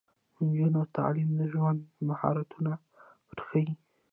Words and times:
د 0.35 0.37
نجونو 0.47 0.81
تعلیم 0.95 1.29
د 1.39 1.41
ژوند 1.51 1.79
مهارتونه 2.07 2.71
ورښيي. 3.27 3.73